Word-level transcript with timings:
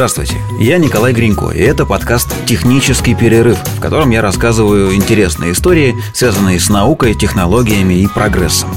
Здравствуйте, 0.00 0.36
я 0.58 0.78
Николай 0.78 1.12
Гринько, 1.12 1.50
и 1.50 1.60
это 1.60 1.84
подкаст 1.84 2.34
«Технический 2.46 3.14
перерыв», 3.14 3.58
в 3.58 3.80
котором 3.80 4.08
я 4.08 4.22
рассказываю 4.22 4.94
интересные 4.94 5.52
истории, 5.52 5.94
связанные 6.14 6.58
с 6.58 6.70
наукой, 6.70 7.14
технологиями 7.14 7.92
и 7.92 8.06
прогрессом. 8.06 8.70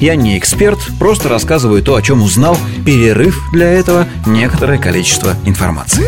Я 0.00 0.16
не 0.16 0.38
эксперт, 0.38 0.78
просто 0.98 1.28
рассказываю 1.28 1.82
то, 1.82 1.96
о 1.96 2.00
чем 2.00 2.22
узнал, 2.22 2.56
перерыв 2.86 3.38
для 3.52 3.70
этого 3.70 4.08
некоторое 4.24 4.78
количество 4.78 5.34
информации. 5.44 6.02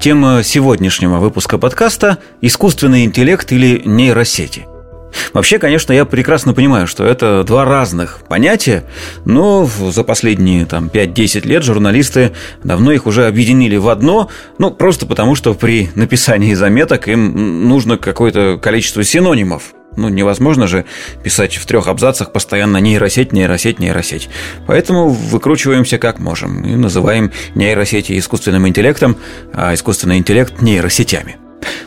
Тема 0.00 0.42
сегодняшнего 0.42 1.18
выпуска 1.18 1.58
подкаста– 1.58 2.16
искусственный 2.40 3.04
интеллект 3.04 3.52
или 3.52 3.82
нейросети– 3.84 4.66
Вообще, 5.32 5.58
конечно, 5.58 5.92
я 5.92 6.04
прекрасно 6.04 6.54
понимаю, 6.54 6.86
что 6.86 7.04
это 7.04 7.44
два 7.44 7.64
разных 7.64 8.20
понятия, 8.28 8.84
но 9.24 9.66
за 9.66 10.04
последние 10.04 10.66
там, 10.66 10.88
5-10 10.88 11.46
лет 11.46 11.62
журналисты 11.62 12.32
давно 12.64 12.92
их 12.92 13.06
уже 13.06 13.26
объединили 13.26 13.76
в 13.76 13.88
одно, 13.88 14.28
ну, 14.58 14.70
просто 14.70 15.06
потому, 15.06 15.34
что 15.34 15.54
при 15.54 15.90
написании 15.94 16.54
заметок 16.54 17.08
им 17.08 17.68
нужно 17.68 17.96
какое-то 17.98 18.58
количество 18.60 19.04
синонимов. 19.04 19.74
Ну, 19.96 20.08
невозможно 20.08 20.68
же 20.68 20.84
писать 21.24 21.56
в 21.56 21.66
трех 21.66 21.88
абзацах 21.88 22.30
постоянно 22.30 22.76
нейросеть, 22.76 23.32
нейросеть, 23.32 23.80
нейросеть. 23.80 24.28
Поэтому 24.66 25.08
выкручиваемся 25.08 25.98
как 25.98 26.20
можем 26.20 26.62
и 26.62 26.76
называем 26.76 27.32
нейросети 27.56 28.16
искусственным 28.16 28.68
интеллектом, 28.68 29.16
а 29.52 29.74
искусственный 29.74 30.18
интеллект 30.18 30.62
нейросетями. 30.62 31.36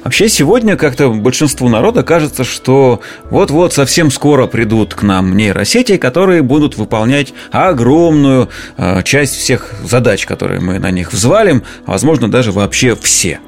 Вообще 0.04 0.30
сегодня 0.30 0.76
как-то 0.78 1.10
большинству 1.10 1.70
народа 1.70 2.04
кажется, 2.04 2.44
что 2.44 3.02
вот-вот 3.30 3.74
совсем 3.74 4.12
скоро 4.12 4.48
придут 4.48 4.94
к 4.94 5.04
нам 5.04 5.36
нейросети, 5.36 5.98
которые 5.98 6.42
будут 6.42 6.78
выполнять 6.78 7.34
огромную 7.52 8.50
э, 8.78 9.04
часть 9.04 9.36
всех 9.36 9.74
задач, 9.84 10.26
которые 10.26 10.60
мы 10.60 10.80
на 10.80 10.92
них 10.92 11.14
взвалим, 11.14 11.64
а 11.86 11.92
возможно 11.92 12.30
даже 12.30 12.52
вообще 12.52 12.96
все. 12.96 13.40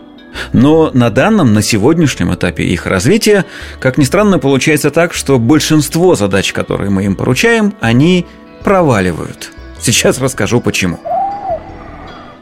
Но 0.51 0.91
на 0.93 1.09
данном, 1.09 1.53
на 1.53 1.61
сегодняшнем 1.61 2.33
этапе 2.33 2.63
их 2.63 2.85
развития, 2.85 3.45
как 3.79 3.97
ни 3.97 4.03
странно, 4.03 4.39
получается 4.39 4.91
так, 4.91 5.13
что 5.13 5.37
большинство 5.39 6.15
задач, 6.15 6.53
которые 6.53 6.89
мы 6.89 7.05
им 7.05 7.15
поручаем, 7.15 7.73
они 7.79 8.25
проваливают. 8.63 9.51
Сейчас 9.79 10.19
расскажу 10.19 10.61
почему. 10.61 10.99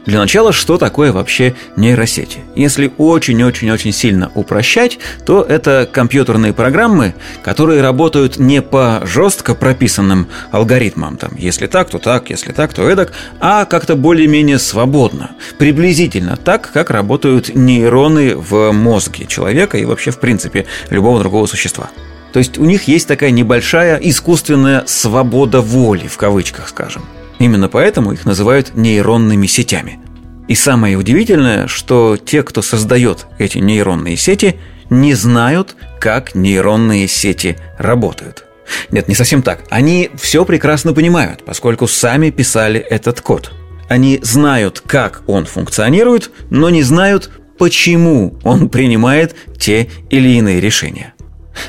Для 0.04 0.18
начала, 0.18 0.52
что 0.52 0.78
такое 0.78 1.12
вообще 1.12 1.54
нейросети? 1.76 2.40
Если 2.56 2.92
очень-очень-очень 2.98 3.92
сильно 3.92 4.32
упрощать, 4.34 4.98
то 5.24 5.42
это 5.42 5.88
компьютерные 5.90 6.52
программы, 6.52 7.14
которые 7.44 7.82
работают 7.82 8.36
не 8.36 8.62
по 8.62 9.02
жестко 9.04 9.54
прописанным 9.54 10.26
алгоритмам, 10.50 11.16
там, 11.16 11.32
если 11.36 11.68
так, 11.68 11.88
то 11.90 11.98
так, 11.98 12.30
если 12.30 12.50
так, 12.50 12.74
то 12.74 12.88
эдак, 12.88 13.12
а 13.38 13.64
как-то 13.64 13.94
более-менее 13.94 14.58
свободно, 14.58 15.32
приблизительно 15.58 16.36
так, 16.36 16.72
как 16.72 16.90
работают 16.90 17.54
нейроны 17.54 18.34
в 18.34 18.72
мозге 18.72 19.26
человека 19.26 19.78
и 19.78 19.84
вообще, 19.84 20.10
в 20.10 20.18
принципе, 20.18 20.66
любого 20.90 21.20
другого 21.20 21.46
существа. 21.46 21.90
То 22.32 22.40
есть 22.40 22.58
у 22.58 22.64
них 22.64 22.88
есть 22.88 23.06
такая 23.06 23.30
небольшая 23.30 23.98
искусственная 23.98 24.84
свобода 24.86 25.60
воли, 25.60 26.08
в 26.08 26.16
кавычках 26.16 26.68
скажем. 26.68 27.02
Именно 27.42 27.68
поэтому 27.68 28.12
их 28.12 28.24
называют 28.24 28.76
нейронными 28.76 29.48
сетями. 29.48 29.98
И 30.46 30.54
самое 30.54 30.96
удивительное, 30.96 31.66
что 31.66 32.16
те, 32.16 32.44
кто 32.44 32.62
создает 32.62 33.26
эти 33.36 33.58
нейронные 33.58 34.16
сети, 34.16 34.60
не 34.90 35.14
знают, 35.14 35.74
как 35.98 36.36
нейронные 36.36 37.08
сети 37.08 37.56
работают. 37.78 38.44
Нет, 38.92 39.08
не 39.08 39.16
совсем 39.16 39.42
так. 39.42 39.64
Они 39.70 40.08
все 40.14 40.44
прекрасно 40.44 40.92
понимают, 40.92 41.44
поскольку 41.44 41.88
сами 41.88 42.30
писали 42.30 42.78
этот 42.78 43.20
код. 43.20 43.50
Они 43.88 44.20
знают, 44.22 44.80
как 44.86 45.24
он 45.26 45.44
функционирует, 45.44 46.30
но 46.48 46.70
не 46.70 46.84
знают, 46.84 47.28
почему 47.58 48.38
он 48.44 48.68
принимает 48.68 49.34
те 49.58 49.90
или 50.10 50.28
иные 50.28 50.60
решения. 50.60 51.12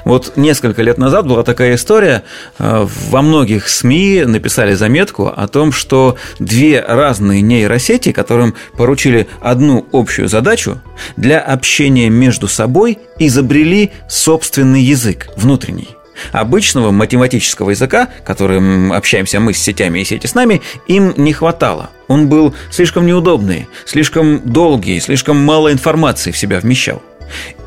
Вот 0.05 0.33
несколько 0.37 0.81
лет 0.81 0.97
назад 0.97 1.27
была 1.27 1.43
такая 1.43 1.75
история, 1.75 2.23
э, 2.59 2.87
во 3.09 3.21
многих 3.21 3.69
СМИ 3.69 4.23
написали 4.25 4.73
заметку 4.73 5.27
о 5.27 5.47
том, 5.47 5.71
что 5.71 6.17
две 6.39 6.81
разные 6.81 7.41
нейросети, 7.41 8.11
которым 8.11 8.55
поручили 8.77 9.27
одну 9.41 9.85
общую 9.91 10.27
задачу, 10.27 10.81
для 11.17 11.39
общения 11.39 12.09
между 12.09 12.47
собой 12.47 12.99
изобрели 13.19 13.91
собственный 14.07 14.81
язык 14.81 15.29
внутренний. 15.35 15.89
Обычного 16.31 16.91
математического 16.91 17.71
языка, 17.71 18.07
которым 18.25 18.93
общаемся 18.93 19.39
мы 19.39 19.53
с 19.53 19.57
сетями 19.57 19.99
и 19.99 20.05
сети 20.05 20.27
с 20.27 20.35
нами, 20.35 20.61
им 20.87 21.13
не 21.17 21.33
хватало. 21.33 21.89
Он 22.07 22.29
был 22.29 22.53
слишком 22.71 23.05
неудобный, 23.05 23.67
слишком 23.85 24.39
долгий, 24.39 24.99
слишком 24.99 25.37
мало 25.37 25.71
информации 25.71 26.31
в 26.31 26.37
себя 26.37 26.59
вмещал. 26.59 27.01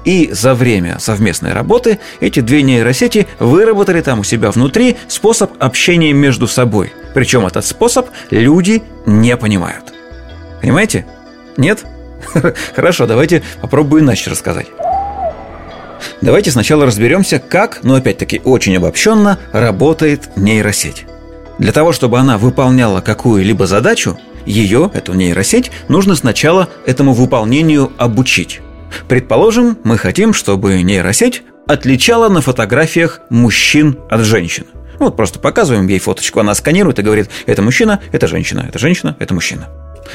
И 0.06 0.30
за 0.32 0.54
время 0.54 0.98
совместной 1.00 1.52
работы 1.52 1.98
эти 2.20 2.38
две 2.38 2.62
нейросети 2.62 3.26
выработали 3.40 4.00
там 4.00 4.20
у 4.20 4.24
себя 4.24 4.52
внутри 4.52 4.96
способ 5.08 5.50
общения 5.58 6.12
между 6.12 6.46
собой. 6.46 6.92
Причем 7.12 7.44
этот 7.44 7.66
способ 7.66 8.08
люди 8.30 8.84
не 9.04 9.36
понимают. 9.36 9.92
Понимаете? 10.62 11.06
Нет? 11.56 11.84
Хорошо, 12.76 13.06
давайте 13.06 13.42
попробую 13.60 14.02
иначе 14.02 14.30
рассказать. 14.30 14.68
Давайте 16.20 16.52
сначала 16.52 16.86
разберемся, 16.86 17.40
как, 17.40 17.80
но 17.82 17.96
опять-таки 17.96 18.40
очень 18.44 18.76
обобщенно, 18.76 19.40
работает 19.52 20.36
нейросеть. 20.36 21.04
Для 21.58 21.72
того, 21.72 21.90
чтобы 21.90 22.20
она 22.20 22.38
выполняла 22.38 23.00
какую-либо 23.00 23.66
задачу, 23.66 24.18
ее, 24.44 24.88
эту 24.94 25.14
нейросеть, 25.14 25.72
нужно 25.88 26.14
сначала 26.14 26.68
этому 26.86 27.12
выполнению 27.12 27.92
обучить. 27.98 28.60
Предположим, 29.08 29.78
мы 29.84 29.98
хотим, 29.98 30.32
чтобы 30.32 30.82
нейросеть 30.82 31.42
отличала 31.66 32.28
на 32.28 32.40
фотографиях 32.40 33.20
мужчин 33.30 33.98
от 34.10 34.20
женщин. 34.20 34.66
Вот 34.98 35.16
просто 35.16 35.38
показываем 35.38 35.86
ей 35.88 35.98
фоточку, 35.98 36.40
она 36.40 36.54
сканирует 36.54 36.98
и 36.98 37.02
говорит, 37.02 37.28
это 37.46 37.62
мужчина, 37.62 38.00
это 38.12 38.26
женщина, 38.26 38.64
это 38.68 38.78
женщина, 38.78 39.16
это 39.18 39.34
мужчина. 39.34 39.68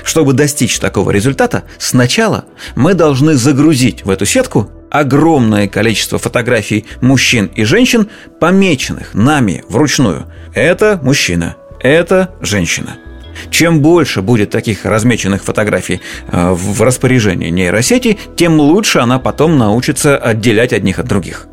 Чтобы 0.04 0.34
достичь 0.34 0.80
такого 0.80 1.12
результата, 1.12 1.64
сначала 1.78 2.46
мы 2.76 2.94
должны 2.94 3.36
загрузить 3.36 4.06
в 4.06 4.10
эту 4.10 4.26
сетку 4.26 4.72
огромное 4.90 5.68
количество 5.68 6.18
фотографий 6.18 6.86
мужчин 7.02 7.52
и 7.56 7.64
женщин, 7.64 8.10
помеченных 8.40 9.14
нами 9.14 9.64
вручную. 9.70 10.28
Это 10.54 11.00
мужчина, 11.04 11.56
это 11.80 12.34
женщина. 12.42 12.98
Чем 13.50 13.82
больше 13.82 14.22
будет 14.22 14.50
таких 14.50 14.86
размеченных 14.86 15.44
фотографий 15.44 16.02
э, 16.28 16.52
в 16.52 16.82
распоряжении 16.82 17.50
нейросети, 17.50 18.18
тем 18.36 18.60
лучше 18.60 19.00
она 19.00 19.20
потом 19.20 19.58
научится 19.58 20.18
отделять 20.18 20.74
одних 20.74 21.00
от 21.00 21.08
других. 21.08 21.48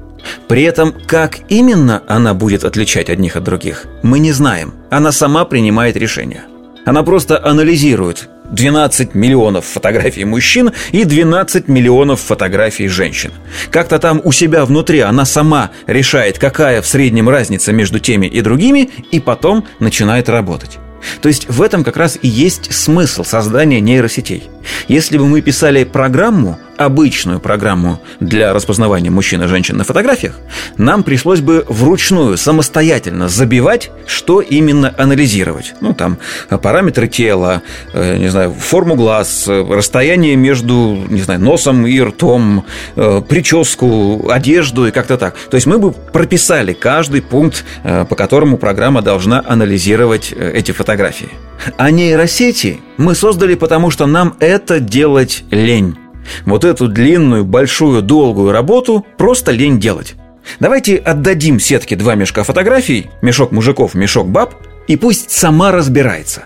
При 0.48 0.62
этом, 0.62 0.94
как 1.06 1.38
именно 1.48 2.02
она 2.06 2.34
будет 2.34 2.64
отличать 2.64 3.10
одних 3.10 3.36
от 3.36 3.44
других, 3.44 3.86
мы 4.02 4.18
не 4.18 4.32
знаем. 4.32 4.74
Она 4.90 5.12
сама 5.12 5.44
принимает 5.44 5.96
решение. 5.96 6.44
Она 6.84 7.02
просто 7.02 7.44
анализирует 7.44 8.28
12 8.50 9.14
миллионов 9.14 9.66
фотографий 9.66 10.24
мужчин 10.24 10.72
и 10.90 11.04
12 11.04 11.68
миллионов 11.68 12.20
фотографий 12.20 12.88
женщин. 12.88 13.30
Как-то 13.70 13.98
там 13.98 14.22
у 14.24 14.32
себя 14.32 14.64
внутри 14.64 15.00
она 15.00 15.24
сама 15.26 15.70
решает, 15.86 16.38
какая 16.38 16.80
в 16.80 16.86
среднем 16.86 17.28
разница 17.28 17.72
между 17.72 17.98
теми 17.98 18.26
и 18.26 18.40
другими, 18.40 18.90
и 19.10 19.20
потом 19.20 19.66
начинает 19.80 20.28
работать. 20.30 20.78
То 21.20 21.28
есть 21.28 21.48
в 21.48 21.62
этом 21.62 21.84
как 21.84 21.96
раз 21.96 22.18
и 22.20 22.28
есть 22.28 22.72
смысл 22.72 23.24
создания 23.24 23.80
нейросетей. 23.80 24.48
Если 24.88 25.18
бы 25.18 25.26
мы 25.26 25.40
писали 25.40 25.84
программу, 25.84 26.58
обычную 26.78 27.40
программу 27.40 28.00
для 28.20 28.52
распознавания 28.54 29.10
мужчин 29.10 29.42
и 29.42 29.46
женщин 29.48 29.76
на 29.76 29.84
фотографиях, 29.84 30.38
нам 30.78 31.02
пришлось 31.02 31.40
бы 31.40 31.66
вручную, 31.68 32.38
самостоятельно 32.38 33.28
забивать, 33.28 33.90
что 34.06 34.40
именно 34.40 34.94
анализировать. 34.96 35.74
Ну, 35.80 35.92
там, 35.92 36.18
параметры 36.48 37.08
тела, 37.08 37.62
э, 37.92 38.16
не 38.16 38.28
знаю, 38.28 38.52
форму 38.52 38.94
глаз, 38.94 39.48
расстояние 39.48 40.36
между, 40.36 41.04
не 41.08 41.20
знаю, 41.20 41.40
носом 41.40 41.86
и 41.86 42.00
ртом, 42.00 42.64
э, 42.96 43.22
прическу, 43.28 44.30
одежду 44.30 44.86
и 44.86 44.92
как-то 44.92 45.18
так. 45.18 45.34
То 45.50 45.56
есть 45.56 45.66
мы 45.66 45.78
бы 45.78 45.92
прописали 45.92 46.72
каждый 46.72 47.22
пункт, 47.22 47.64
э, 47.82 48.04
по 48.04 48.14
которому 48.14 48.56
программа 48.56 49.02
должна 49.02 49.42
анализировать 49.46 50.32
эти 50.32 50.70
фотографии. 50.70 51.30
А 51.76 51.90
нейросети 51.90 52.80
мы 52.96 53.14
создали 53.14 53.54
потому, 53.54 53.90
что 53.90 54.06
нам 54.06 54.36
это 54.40 54.80
делать 54.80 55.44
лень. 55.50 55.96
Вот 56.44 56.64
эту 56.64 56.88
длинную, 56.88 57.44
большую, 57.44 58.02
долгую 58.02 58.52
работу 58.52 59.06
просто 59.16 59.52
лень 59.52 59.80
делать. 59.80 60.14
Давайте 60.60 60.96
отдадим 60.96 61.60
сетке 61.60 61.96
два 61.96 62.14
мешка 62.14 62.42
фотографий, 62.42 63.06
мешок 63.22 63.52
мужиков, 63.52 63.94
мешок 63.94 64.28
баб, 64.28 64.54
и 64.86 64.96
пусть 64.96 65.30
сама 65.30 65.72
разбирается. 65.72 66.44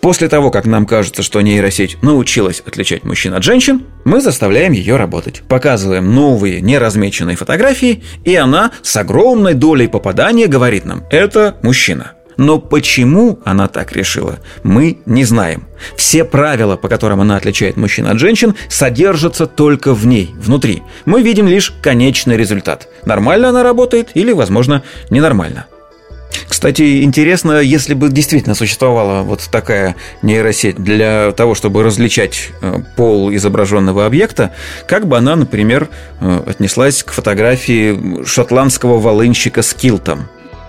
После 0.00 0.28
того, 0.28 0.50
как 0.50 0.66
нам 0.66 0.84
кажется, 0.84 1.22
что 1.22 1.40
нейросеть 1.40 2.02
научилась 2.02 2.60
отличать 2.66 3.04
мужчин 3.04 3.34
от 3.34 3.44
женщин, 3.44 3.84
мы 4.04 4.20
заставляем 4.20 4.72
ее 4.72 4.96
работать. 4.96 5.42
Показываем 5.46 6.12
новые 6.12 6.60
неразмеченные 6.60 7.36
фотографии, 7.36 8.02
и 8.24 8.34
она 8.34 8.72
с 8.82 8.96
огромной 8.96 9.54
долей 9.54 9.86
попадания 9.86 10.48
говорит 10.48 10.84
нам 10.84 11.04
«это 11.10 11.56
мужчина». 11.62 12.14
Но 12.42 12.58
почему 12.58 13.38
она 13.44 13.68
так 13.68 13.92
решила, 13.92 14.40
мы 14.64 14.98
не 15.06 15.24
знаем. 15.24 15.62
Все 15.94 16.24
правила, 16.24 16.76
по 16.76 16.88
которым 16.88 17.20
она 17.20 17.36
отличает 17.36 17.76
мужчин 17.76 18.08
от 18.08 18.18
женщин, 18.18 18.56
содержатся 18.68 19.46
только 19.46 19.94
в 19.94 20.08
ней, 20.08 20.34
внутри. 20.36 20.82
Мы 21.04 21.22
видим 21.22 21.46
лишь 21.46 21.72
конечный 21.80 22.36
результат. 22.36 22.88
Нормально 23.06 23.50
она 23.50 23.62
работает 23.62 24.10
или, 24.14 24.32
возможно, 24.32 24.82
ненормально. 25.08 25.66
Кстати, 26.48 27.04
интересно, 27.04 27.60
если 27.60 27.94
бы 27.94 28.08
действительно 28.08 28.56
существовала 28.56 29.22
вот 29.22 29.48
такая 29.52 29.94
нейросеть 30.22 30.82
для 30.82 31.30
того, 31.30 31.54
чтобы 31.54 31.84
различать 31.84 32.50
э, 32.60 32.80
пол 32.96 33.32
изображенного 33.32 34.04
объекта, 34.04 34.52
как 34.88 35.06
бы 35.06 35.16
она, 35.16 35.36
например, 35.36 35.90
э, 36.20 36.40
отнеслась 36.44 37.04
к 37.04 37.12
фотографии 37.12 38.24
шотландского 38.24 38.98
волынщика 38.98 39.62
с 39.62 39.74
килтом. 39.74 40.26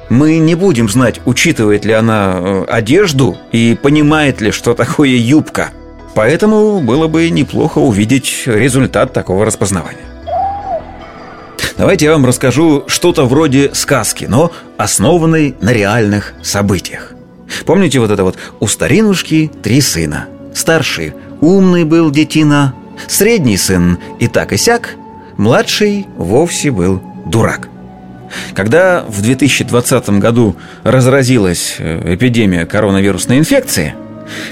Мы 0.09 0.38
не 0.38 0.55
будем 0.55 0.89
знать, 0.89 1.21
учитывает 1.25 1.85
ли 1.85 1.94
она 1.94 2.35
э, 2.35 2.65
одежду 2.67 3.38
и 3.51 3.77
понимает 3.81 4.41
ли, 4.41 4.51
что 4.51 4.73
такое 4.73 5.09
юбка. 5.09 5.71
Поэтому 6.13 6.79
было 6.81 7.07
бы 7.07 7.29
неплохо 7.29 7.79
увидеть 7.79 8.44
результат 8.45 9.13
такого 9.13 9.45
распознавания. 9.45 10.05
Давайте 11.77 12.05
я 12.05 12.11
вам 12.11 12.25
расскажу 12.25 12.83
что-то 12.88 13.25
вроде 13.25 13.73
сказки, 13.73 14.25
но 14.25 14.51
основанной 14.77 15.55
на 15.59 15.73
реальных 15.73 16.33
событиях. 16.44 17.13
Помните 17.65 17.99
вот 17.99 18.11
это 18.11 18.23
вот 18.23 18.38
«У 18.59 18.67
старинушки 18.67 19.51
три 19.61 19.81
сына». 19.81 20.27
Старший 20.53 21.13
умный 21.41 21.83
был 21.83 22.11
детина, 22.11 22.75
средний 23.07 23.57
сын 23.57 23.97
и 24.19 24.27
так 24.27 24.53
и 24.53 24.57
сяк, 24.57 24.95
младший 25.38 26.06
вовсе 26.15 26.69
был 26.69 27.01
дурак. 27.25 27.69
Когда 28.53 29.03
в 29.07 29.21
2020 29.21 30.09
году 30.19 30.56
разразилась 30.83 31.75
э, 31.80 32.15
эпидемия 32.15 32.65
коронавирусной 32.65 33.38
инфекции– 33.39 33.95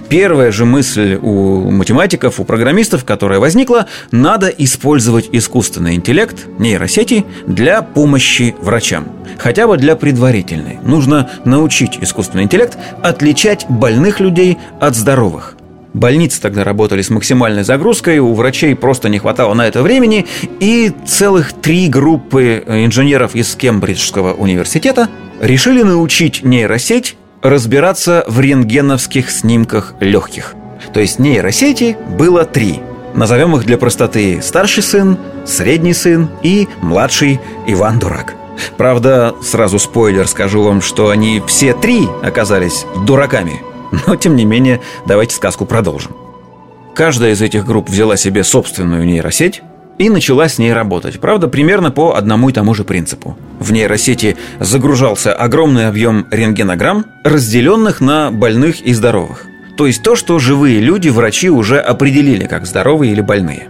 Первая 0.09 0.51
же 0.51 0.65
мысль 0.65 1.17
у 1.21 1.71
математиков, 1.71 2.39
у 2.39 2.43
программистов, 2.43 3.05
которая 3.05 3.39
возникла, 3.39 3.87
надо 4.11 4.47
использовать 4.47 5.29
искусственный 5.31 5.95
интеллект, 5.95 6.47
нейросети 6.59 7.25
для 7.47 7.81
помощи 7.81 8.55
врачам. 8.59 9.07
Хотя 9.37 9.67
бы 9.67 9.77
для 9.77 9.95
предварительной. 9.95 10.79
Нужно 10.83 11.29
научить 11.45 11.97
искусственный 12.01 12.43
интеллект 12.43 12.77
отличать 13.01 13.65
больных 13.69 14.19
людей 14.19 14.57
от 14.79 14.95
здоровых. 14.95 15.55
Больницы 15.93 16.41
тогда 16.41 16.63
работали 16.63 17.01
с 17.01 17.09
максимальной 17.09 17.63
загрузкой, 17.63 18.19
у 18.19 18.33
врачей 18.33 18.75
просто 18.75 19.09
не 19.09 19.19
хватало 19.19 19.53
на 19.53 19.67
это 19.67 19.81
времени, 19.81 20.25
и 20.59 20.91
целых 21.05 21.53
три 21.53 21.89
группы 21.89 22.63
инженеров 22.65 23.35
из 23.35 23.55
Кембриджского 23.55 24.33
университета 24.33 25.09
решили 25.41 25.83
научить 25.83 26.43
нейросеть 26.43 27.17
разбираться 27.41 28.23
в 28.27 28.39
рентгеновских 28.39 29.29
снимках 29.29 29.95
легких. 29.99 30.55
То 30.93 30.99
есть 30.99 31.19
нейросети 31.19 31.97
было 32.17 32.45
три. 32.45 32.79
Назовем 33.13 33.55
их 33.57 33.65
для 33.65 33.77
простоты 33.77 34.41
старший 34.41 34.83
сын, 34.83 35.17
средний 35.45 35.93
сын 35.93 36.29
и 36.43 36.69
младший 36.81 37.41
Иван 37.67 37.99
Дурак. 37.99 38.35
Правда, 38.77 39.35
сразу 39.43 39.79
спойлер 39.79 40.27
скажу 40.27 40.63
вам, 40.63 40.81
что 40.81 41.09
они 41.09 41.41
все 41.47 41.73
три 41.73 42.07
оказались 42.23 42.85
дураками. 43.05 43.61
Но, 44.07 44.15
тем 44.15 44.35
не 44.35 44.45
менее, 44.45 44.81
давайте 45.05 45.35
сказку 45.35 45.65
продолжим. 45.65 46.15
Каждая 46.95 47.31
из 47.31 47.41
этих 47.41 47.65
групп 47.65 47.89
взяла 47.89 48.17
себе 48.17 48.43
собственную 48.43 49.05
нейросеть, 49.05 49.61
и 50.01 50.09
начала 50.09 50.49
с 50.49 50.57
ней 50.57 50.73
работать. 50.73 51.19
Правда, 51.19 51.47
примерно 51.47 51.91
по 51.91 52.15
одному 52.15 52.49
и 52.49 52.53
тому 52.53 52.73
же 52.73 52.83
принципу. 52.83 53.37
В 53.59 53.71
нейросети 53.71 54.35
загружался 54.59 55.31
огромный 55.31 55.87
объем 55.87 56.25
рентгенограмм, 56.31 57.05
разделенных 57.23 58.01
на 58.01 58.31
больных 58.31 58.81
и 58.81 58.93
здоровых. 58.93 59.45
То 59.77 59.85
есть 59.85 60.01
то, 60.01 60.15
что 60.15 60.39
живые 60.39 60.79
люди 60.79 61.09
врачи 61.09 61.51
уже 61.51 61.79
определили 61.79 62.45
как 62.45 62.65
здоровые 62.65 63.11
или 63.11 63.21
больные. 63.21 63.67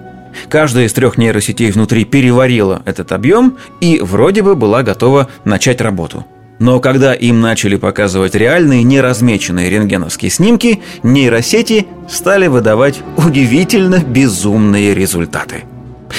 Каждая 0.47 0.85
из 0.85 0.93
трех 0.93 1.17
нейросетей 1.17 1.69
внутри 1.71 2.05
переварила 2.05 2.81
этот 2.85 3.11
объем 3.11 3.57
и 3.81 3.99
вроде 4.01 4.41
бы 4.41 4.55
была 4.55 4.83
готова 4.83 5.27
начать 5.43 5.81
работу. 5.81 6.25
Но 6.61 6.79
когда 6.79 7.15
им 7.15 7.41
начали 7.41 7.75
показывать 7.75 8.35
реальные 8.35 8.83
неразмеченные 8.83 9.67
рентгеновские 9.67 10.29
снимки, 10.29 10.83
нейросети 11.01 11.87
стали 12.07 12.45
выдавать 12.45 12.99
удивительно 13.17 13.97
безумные 13.97 14.93
результаты. 14.93 15.63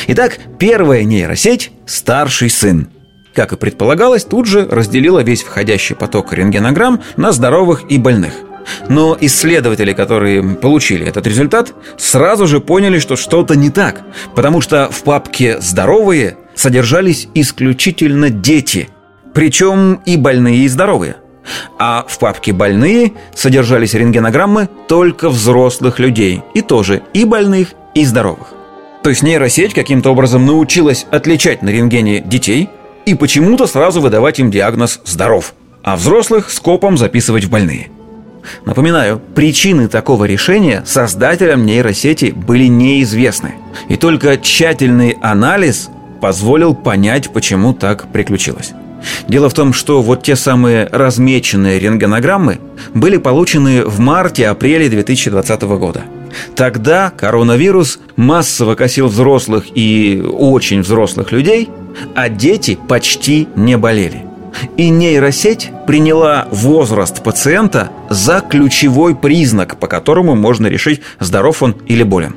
Итак, 0.09 0.41
первая 0.59 1.05
нейросеть– 1.05 1.71
старший 1.87 2.51
сын. 2.51 2.89
Как 3.37 3.53
и 3.53 3.57
предполагалось, 3.57 4.25
тут 4.25 4.47
же 4.47 4.67
разделила 4.69 5.21
весь 5.21 5.45
входящий 5.45 5.95
поток 5.95 6.33
рентгенограмм 6.33 7.03
на 7.17 7.31
здоровых 7.31 7.85
и 7.89 7.99
больных. 7.99 8.33
Но 8.89 9.17
исследователи, 9.21 9.93
которые 9.93 10.43
получили 10.43 11.07
этот 11.07 11.25
результат, 11.25 11.73
сразу 11.99 12.49
же 12.49 12.59
поняли, 12.59 12.99
что 12.99 13.15
что-то 13.15 13.55
не 13.55 13.71
так, 13.71 14.03
потому 14.35 14.61
что 14.61 14.89
в 14.91 15.05
папке 15.05 15.61
«здоровые» 15.61 16.37
содержались 16.57 17.29
исключительно 17.33 18.29
дети, 18.29 18.89
причем 19.35 20.01
и 20.07 20.17
больные, 20.17 20.59
и 20.59 20.69
здоровые. 20.69 21.17
А 21.79 22.05
в 22.09 22.19
папке 22.19 22.53
«больные» 22.53 23.13
содержались 23.35 23.95
рентгенограммы 23.95 24.69
только 24.87 25.29
взрослых 25.29 25.99
людей, 25.99 26.43
и 26.55 26.61
тоже 26.61 27.03
и 27.13 27.25
больных, 27.25 27.69
и 27.95 28.05
здоровых. 28.05 28.55
То 29.03 29.11
есть 29.11 29.23
нейросеть 29.23 29.75
каким-то 29.75 30.11
образом 30.11 30.47
научилась 30.47 31.07
отличать 31.11 31.63
на 31.63 31.71
рентгене 31.71 32.21
детей 32.21 32.69
и 33.05 33.15
почему-то 33.15 33.67
сразу 33.67 34.01
выдавать 34.01 34.39
им 34.39 34.51
диагноз 34.51 35.01
«здоров», 35.05 35.55
а 35.83 35.97
взрослых 35.97 36.51
скопом 36.51 36.97
записывать 36.97 37.45
в 37.45 37.51
больные. 37.51 37.91
Напоминаю, 38.65 39.21
причины 39.35 39.89
такого 39.89 40.25
решения 40.25 40.83
создателям 40.85 41.65
нейросети 41.67 42.33
были 42.33 42.67
неизвестны. 42.67 43.55
И 43.89 43.97
только 43.97 44.37
тщательный 44.37 45.17
анализ 45.21 45.91
позволил 46.21 46.75
понять, 46.75 47.33
почему 47.33 47.73
так 47.73 48.11
приключилось. 48.13 48.73
Дело 49.29 49.49
в 49.49 49.55
том, 49.55 49.73
что 49.73 50.03
вот 50.03 50.23
те 50.23 50.37
самые 50.37 50.89
размеченные 50.91 51.79
рентгенограммы 51.79 52.59
были 52.95 53.17
получены 53.17 53.85
в 53.85 53.99
марте-апреле 54.01 54.89
2020 54.89 55.63
года– 55.63 56.03
Тогда 56.55 57.11
коронавирус 57.11 57.99
массово 58.17 58.75
косил 58.75 59.09
взрослых 59.09 59.67
и 59.75 60.23
очень 60.23 60.83
взрослых 60.83 61.33
людей, 61.33 61.69
а 62.15 62.29
дети 62.29 62.79
почти 62.89 63.49
не 63.55 63.77
болели. 63.77 64.25
И 64.77 64.91
нейросеть 64.91 65.71
приняла 65.87 66.47
возраст 66.51 67.23
пациента 67.23 67.91
за 68.11 68.41
ключевой 68.41 69.17
признак, 69.17 69.79
по 69.79 69.87
которому 69.87 70.35
можно 70.35 70.67
решить, 70.67 71.01
здоров 71.21 71.63
он 71.63 71.77
или 71.87 72.03
болен. 72.03 72.37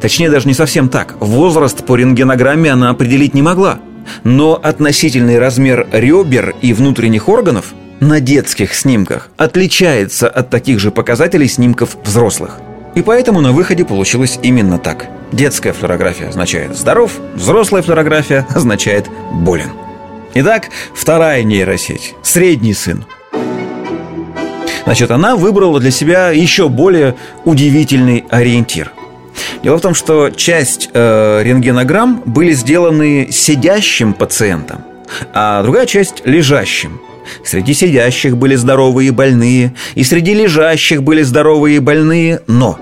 Точнее, 0.00 0.30
даже 0.30 0.46
не 0.46 0.54
совсем 0.54 0.88
так. 0.88 1.16
Возраст 1.20 1.84
по 1.84 1.96
рентгенограмме 1.96 2.70
она 2.70 2.90
определить 2.90 3.34
не 3.34 3.42
могла. 3.42 3.78
Но 4.24 4.60
относительный 4.62 5.38
размер 5.38 5.86
ребер 5.92 6.54
и 6.62 6.72
внутренних 6.72 7.28
органов 7.28 7.74
на 8.00 8.20
детских 8.20 8.74
снимках 8.74 9.28
отличается 9.36 10.28
от 10.28 10.50
таких 10.50 10.80
же 10.80 10.90
показателей 10.90 11.48
снимков 11.48 11.96
взрослых– 12.04 12.58
и 12.94 13.02
поэтому 13.02 13.40
на 13.40 13.52
выходе 13.52 13.84
получилось 13.84 14.38
именно 14.42 14.78
так. 14.78 15.06
Детская 15.32 15.72
флюорография 15.72 16.28
означает 16.28 16.76
«здоров», 16.76 17.12
взрослая 17.34 17.82
флюорография 17.82 18.46
означает 18.54 19.06
«болен». 19.32 19.70
Итак, 20.34 20.68
вторая 20.94 21.42
нейросеть– 21.44 22.14
средний 22.22 22.74
сын. 22.74 23.04
Значит, 24.84 25.10
она 25.10 25.36
выбрала 25.36 25.78
для 25.78 25.90
себя 25.90 26.30
еще 26.30 26.68
более 26.68 27.14
удивительный 27.44 28.24
ориентир. 28.28 28.92
Дело 29.62 29.76
в 29.76 29.80
том, 29.80 29.94
что 29.94 30.30
часть 30.30 30.90
э, 30.92 31.42
рентгенограмм 31.42 32.22
были 32.24 32.52
сделаны 32.52 33.28
сидящим 33.30 34.12
пациентом, 34.12 34.84
а 35.32 35.62
другая 35.62 35.86
часть– 35.86 36.22
лежащим– 36.24 37.00
Среди 37.44 37.74
сидящих 37.74 38.36
были 38.36 38.54
здоровые 38.54 39.08
и 39.08 39.12
больные, 39.12 39.74
и 39.94 40.04
среди 40.04 40.34
лежащих 40.34 41.02
были 41.02 41.22
здоровые 41.22 41.76
и 41.76 41.80
больные, 41.80 42.40
но 42.46 42.78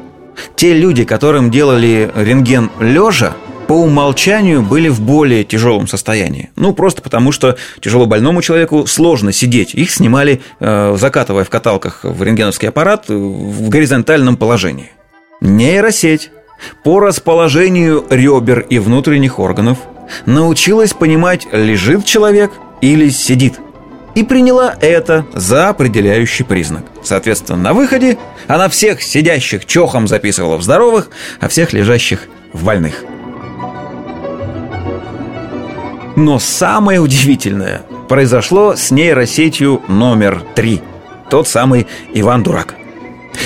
те 0.56 0.74
люди, 0.74 1.04
которым 1.04 1.50
делали 1.50 2.10
рентген 2.14 2.70
лежа, 2.80 3.34
по 3.66 3.74
умолчанию 3.74 4.62
были 4.62 4.88
в 4.88 5.00
более 5.02 5.44
тяжелом 5.44 5.86
состоянии. 5.86 6.50
Ну, 6.56 6.72
просто 6.72 7.02
потому, 7.02 7.32
что 7.32 7.58
тяжело 7.80 8.06
больному 8.06 8.40
человеку 8.40 8.86
сложно 8.86 9.30
сидеть. 9.30 9.74
Их 9.74 9.90
снимали, 9.90 10.40
э, 10.58 10.96
закатывая 10.98 11.44
в 11.44 11.50
каталках 11.50 12.00
в 12.02 12.22
рентгеновский 12.22 12.70
аппарат 12.70 13.10
в 13.10 13.68
горизонтальном 13.68 14.38
положении. 14.38 14.90
Нейросеть 15.42 16.30
по 16.82 17.00
расположению 17.00 18.04
ребер 18.10 18.60
и 18.60 18.78
внутренних 18.78 19.38
органов 19.38 19.78
научилась 20.26 20.92
понимать, 20.92 21.46
лежит 21.52 22.04
человек 22.04 22.52
или 22.80 23.08
сидит– 23.10 23.60
и 24.18 24.24
приняла 24.24 24.74
это 24.80 25.26
за 25.32 25.68
определяющий 25.68 26.42
признак. 26.42 26.84
Соответственно, 27.04 27.58
на 27.58 27.72
выходе 27.72 28.18
она 28.48 28.68
всех 28.68 29.00
сидящих 29.00 29.64
чохом 29.64 30.08
записывала 30.08 30.56
в 30.56 30.62
здоровых, 30.62 31.10
а 31.38 31.46
всех 31.48 31.72
лежащих 31.72 32.26
в 32.52 32.64
больных. 32.64 33.04
Но 36.16 36.40
самое 36.40 36.98
удивительное 37.00 37.82
произошло 38.08 38.74
с 38.74 38.90
нейросетью 38.90 39.82
номер 39.86 40.42
три. 40.56 40.82
Тот 41.30 41.46
самый 41.46 41.86
Иван 42.12 42.42
Дурак. 42.42 42.74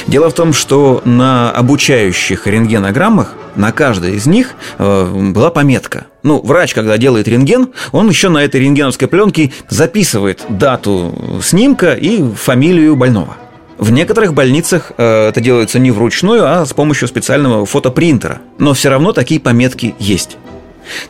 Дело 0.07 0.31
в 0.31 0.35
том, 0.35 0.53
что 0.53 1.03
на 1.05 1.51
обучающих 1.51 2.47
рентгенограммах 2.47 3.35
на 3.57 3.73
каждой 3.73 4.17
из 4.17 4.27
них 4.27 4.55
э, 4.79 5.31
была 5.33 5.51
пометка. 5.51 6.07
Ну, 6.23 6.41
врач, 6.41 6.75
когда 6.75 6.97
делает 6.99 7.29
рентген, 7.29 7.71
он 7.93 8.09
еще 8.09 8.29
на 8.29 8.39
этой 8.39 8.61
рентгеновской 8.61 9.09
пленке 9.09 9.53
записывает 9.69 10.45
дату 10.49 11.41
снимка 11.43 11.93
и 11.93 12.23
фамилию 12.35 12.97
больного. 12.97 13.37
В 13.79 13.91
некоторых 13.91 14.33
больницах 14.35 14.93
э, 14.97 15.29
это 15.29 15.41
делается 15.41 15.79
не 15.79 15.91
вручную, 15.91 16.47
а 16.47 16.65
с 16.65 16.73
помощью 16.73 17.09
специального 17.09 17.67
фотопринтера. 17.67 18.41
Но 18.59 18.75
все 18.75 18.91
равно 18.91 19.13
такие 19.13 19.41
пометки 19.41 19.95
есть. 19.99 20.37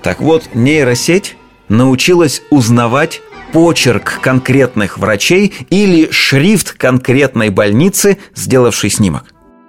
Так 0.03 0.21
вот, 0.21 0.55
нейросеть 0.55 1.37
научилась 1.69 2.43
узнавать 2.51 3.21
почерк 3.53 4.21
конкретных 4.21 4.99
врачей 4.99 5.55
или 5.71 6.11
шрифт 6.11 6.73
конкретной 6.73 7.51
больницы, 7.51 8.19
сделавшей 8.35 8.91
снимок. 8.91 9.25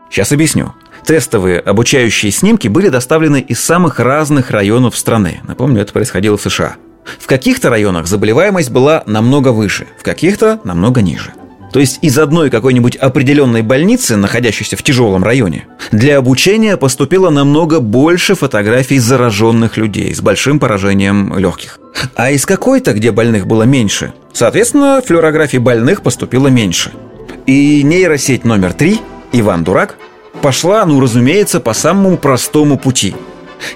Сейчас 0.10 0.32
объясню. 0.32 0.74
Тестовые 1.06 1.60
обучающие 1.60 2.32
снимки 2.32 2.70
были 2.70 2.88
доставлены 2.88 3.42
из 3.42 3.60
самых 3.60 4.00
разных 4.00 4.52
районов 4.52 4.96
страны. 4.98 5.42
Напомню, 5.44 5.82
это 5.82 5.92
происходило 5.92 6.38
в 6.38 6.42
США. 6.42 6.78
В 7.20 7.28
каких-то 7.28 7.70
районах 7.70 8.08
заболеваемость 8.08 8.72
была 8.72 9.04
намного 9.06 9.50
выше, 9.50 9.88
в 10.00 10.04
каких-то 10.04 10.62
намного 10.64 11.02
ниже. 11.02 11.34
То 11.74 11.80
есть 11.80 11.98
из 12.04 12.20
одной 12.20 12.52
какой-нибудь 12.52 12.96
определенной 12.96 13.64
больницы, 13.64 14.16
находящейся 14.16 14.78
в 14.78 14.84
тяжелом 14.84 15.24
районе, 15.24 15.66
для 15.92 16.20
обучения 16.20 16.78
поступило 16.78 17.32
намного 17.32 17.80
больше 17.80 18.36
фотографий 18.36 19.00
зараженных 19.00 19.76
людей 19.76 20.14
с 20.14 20.22
большим 20.22 20.60
поражением 20.60 21.36
легких. 21.36 21.80
А 22.14 22.30
из 22.30 22.46
какой-то, 22.46 22.94
где 22.94 23.12
больных 23.12 23.48
было 23.48 23.64
меньше, 23.64 24.14
соответственно, 24.34 25.02
флюорографий 25.04 25.58
больных 25.58 26.04
поступило 26.04 26.48
меньше. 26.48 26.92
И 27.48 27.82
нейросеть 27.82 28.46
номер 28.46 28.74
три, 28.74 29.02
Иван 29.32 29.64
Дурак, 29.64 29.96
пошла, 30.44 30.86
ну, 30.86 31.00
разумеется, 31.00 31.60
по 31.60 31.74
самому 31.74 32.18
простому 32.18 32.78
пути– 32.78 33.16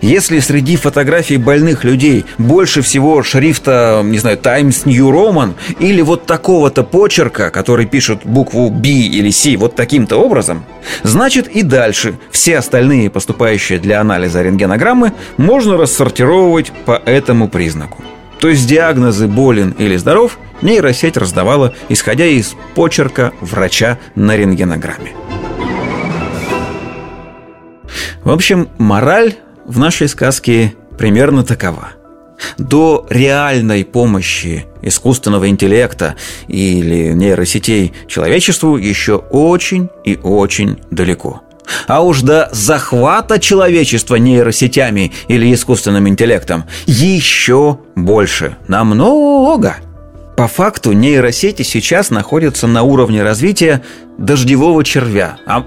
если 0.02 0.40
среди 0.40 0.76
фотографий 0.76 1.38
больных 1.38 1.84
людей 1.84 2.26
больше 2.38 2.82
всего 2.82 3.24
шрифта, 3.24 4.02
не 4.04 4.20
знаю, 4.20 4.38
Times 4.38 4.86
New 4.86 5.10
Roman 5.10 5.54
или 5.80 6.02
вот 6.02 6.26
такого-то 6.26 6.84
почерка, 6.84 7.50
который 7.50 7.86
пишет 7.86 8.20
букву 8.24 8.70
B 8.70 8.90
или 8.90 9.30
C 9.32 9.56
вот 9.58 9.76
таким-то 9.76 10.18
образом, 10.18 10.66
значит 11.04 11.48
и 11.48 11.64
дальше 11.64 12.18
все 12.32 12.58
остальные 12.58 13.10
поступающие 13.10 13.80
для 13.80 14.02
анализа 14.02 14.42
рентгенограммы 14.42 15.14
можно 15.38 15.78
рассортировать 15.78 16.72
по 16.86 17.02
этому 17.06 17.48
признаку. 17.48 18.04
То 18.40 18.50
есть 18.50 18.68
диагнозы 18.68 19.28
«болен» 19.28 19.72
или 19.80 19.96
«здоров» 19.96 20.38
нейросеть 20.62 21.18
раздавала, 21.18 21.74
исходя 21.90 22.26
из 22.26 22.56
почерка 22.76 23.32
врача 23.42 23.98
на 24.16 24.38
рентгенограмме. 24.38 25.14
В 28.24 28.32
общем, 28.32 28.70
мораль 28.78 29.36
в 29.68 29.78
нашей 29.78 30.08
сказке 30.08 30.74
примерно 30.98 31.44
такова. 31.44 31.90
До 32.58 33.06
реальной 33.10 33.84
помощи 33.84 34.66
искусственного 34.82 35.50
интеллекта 35.50 36.16
или 36.48 37.12
нейросетей 37.14 37.94
человечеству 38.08 38.78
еще 38.78 39.16
очень 39.16 39.90
и 40.04 40.18
очень 40.22 40.78
далеко. 40.92 41.42
А 41.88 42.02
уж 42.02 42.22
до 42.22 42.48
захвата 42.54 43.40
человечества 43.40 44.16
нейросетями 44.16 45.12
или 45.28 45.54
искусственным 45.54 46.08
интеллектом 46.08 46.64
еще 46.86 47.80
больше, 47.96 48.56
намного. 48.68 49.78
По 50.38 50.48
факту 50.48 50.92
нейросети 50.92 51.64
сейчас 51.64 52.12
находятся 52.12 52.68
на 52.68 52.84
уровне 52.84 53.24
развития 53.24 53.82
дождевого 54.20 54.84
червя. 54.84 55.40
А, 55.48 55.66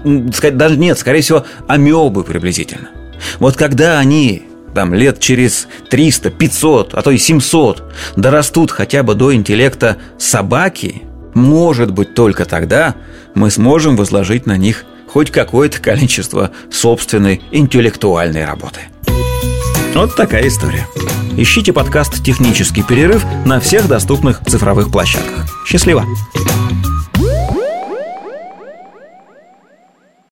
даже 0.53 0.77
нет, 0.77 0.97
скорее 0.97 1.21
всего, 1.21 1.45
амебы 1.67 2.23
приблизительно. 2.23 3.00
Вот 3.39 3.55
когда 3.57 3.99
они 3.99 4.43
там 4.73 4.93
лет 4.93 5.19
через 5.19 5.67
300, 5.89 6.29
500, 6.29 6.93
а 6.93 7.01
то 7.01 7.11
и 7.11 7.17
700 7.17 7.83
дорастут 8.15 8.71
хотя 8.71 9.03
бы 9.03 9.15
до 9.15 9.33
интеллекта 9.33 9.97
собаки, 10.17 11.03
может 11.33 11.91
быть, 11.91 12.13
только 12.13 12.45
тогда 12.45 12.95
мы 13.35 13.51
сможем 13.51 13.95
возложить 13.95 14.45
на 14.45 14.57
них 14.57 14.85
хоть 15.07 15.31
какое-то 15.31 15.79
количество 15.81 16.51
собственной 16.71 17.41
интеллектуальной 17.51 18.45
работы. 18.45 18.81
Вот 19.93 20.15
такая 20.15 20.47
история. 20.47 20.87
Ищите 21.35 21.73
подкаст 21.73 22.23
«Технический 22.23 22.83
перерыв» 22.83 23.25
на 23.45 23.59
всех 23.59 23.87
доступных 23.87 24.41
цифровых 24.45 24.91
площадках. 24.91 25.45
Счастливо! 25.65 26.05